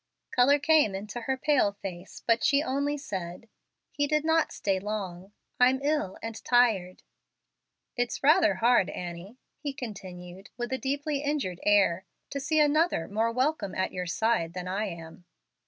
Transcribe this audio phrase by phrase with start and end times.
[0.31, 3.47] Color came into her pale face, but she only said,
[3.91, 5.31] "He did not stay long.
[5.59, 7.03] I'm ill and tired."
[7.95, 13.31] "It's rather hard, Annie," he continued, with a deeply injured air, "to see another more
[13.31, 15.25] welcome at your side than I am."